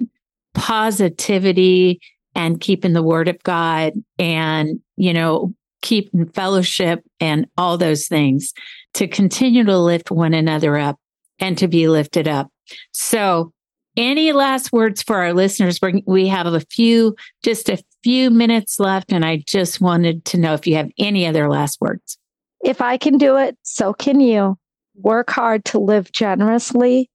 [0.55, 2.01] positivity
[2.35, 7.79] and keep in the word of God and, you know, keep in fellowship and all
[7.79, 8.53] those things
[8.95, 10.99] to continue to lift one another up
[11.39, 12.51] and to be lifted up.
[12.93, 13.53] So,
[13.97, 15.81] any last words for our listeners?
[16.07, 20.55] We have a few, just a few minutes left, and I just wanted to know
[20.55, 22.17] if you have any other last words.
[22.65, 24.57] If I can do it, so can you.
[24.97, 27.09] Work hard to live generously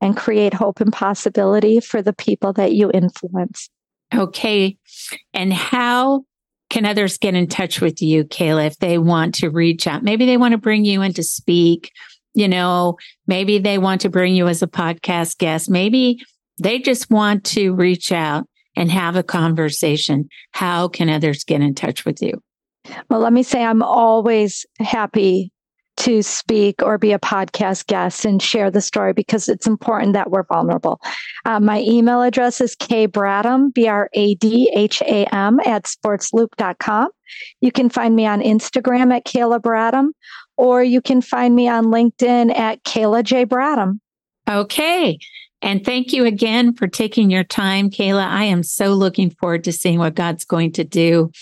[0.00, 3.68] and create hope and possibility for the people that you influence.
[4.14, 4.76] Okay.
[5.32, 6.24] And how
[6.70, 10.02] can others get in touch with you, Kayla, if they want to reach out?
[10.02, 11.90] Maybe they want to bring you in to speak.
[12.34, 12.96] You know,
[13.26, 15.70] maybe they want to bring you as a podcast guest.
[15.70, 16.20] Maybe
[16.60, 18.46] they just want to reach out
[18.76, 20.28] and have a conversation.
[20.52, 22.40] How can others get in touch with you?
[23.08, 25.52] Well, let me say I'm always happy
[25.98, 30.30] to speak or be a podcast guest and share the story because it's important that
[30.30, 31.00] we're vulnerable.
[31.44, 37.08] Uh, my email address is kbradham, B R A D H A M, at sportsloop.com.
[37.60, 40.10] You can find me on Instagram at Kayla Bradham,
[40.56, 43.44] or you can find me on LinkedIn at Kayla J.
[43.44, 43.98] Bradham.
[44.48, 45.18] Okay.
[45.60, 48.24] And thank you again for taking your time, Kayla.
[48.24, 51.32] I am so looking forward to seeing what God's going to do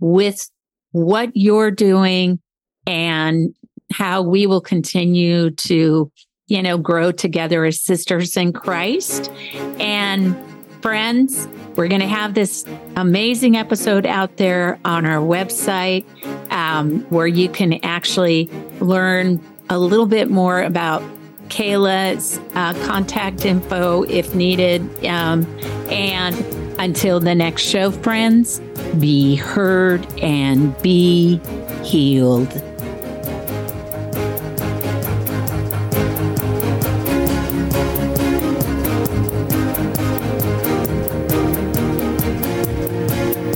[0.00, 0.48] with
[0.92, 2.40] what you're doing
[2.86, 3.54] and
[3.92, 6.10] how we will continue to,
[6.46, 9.30] you know, grow together as sisters in Christ.
[9.78, 10.36] And
[10.82, 12.64] friends, we're going to have this
[12.96, 16.04] amazing episode out there on our website
[16.50, 18.48] um, where you can actually
[18.80, 21.02] learn a little bit more about
[21.48, 24.82] Kayla's uh, contact info if needed.
[25.04, 25.46] Um,
[25.90, 26.36] and
[26.78, 28.60] until the next show, friends,
[28.98, 31.40] be heard and be
[31.84, 32.62] healed.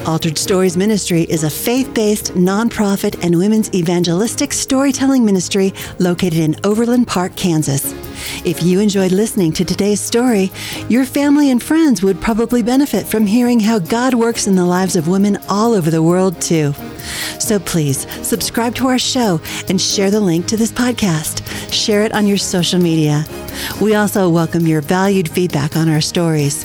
[0.07, 6.55] Altered Stories Ministry is a faith based nonprofit and women's evangelistic storytelling ministry located in
[6.65, 7.95] Overland Park, Kansas.
[8.45, 10.51] If you enjoyed listening to today's story,
[10.89, 14.97] your family and friends would probably benefit from hearing how God works in the lives
[14.97, 16.75] of women all over the world, too.
[17.39, 21.43] So please subscribe to our show and share the link to this podcast.
[21.73, 23.25] Share it on your social media.
[23.81, 26.65] We also welcome your valued feedback on our stories.